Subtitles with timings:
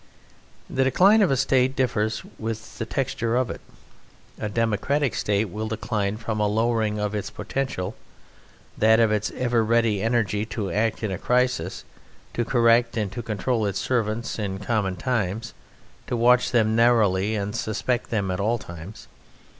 [0.67, 3.61] The decline of a State differs with the texture of it.
[4.39, 7.95] A democratic State will decline from a lowering of its potential,
[8.75, 11.83] that is of its ever ready energy to act in a crisis,
[12.33, 15.53] to correct and to control its servants in common times,
[16.07, 19.07] to watch them narrowly and suspect them at all times.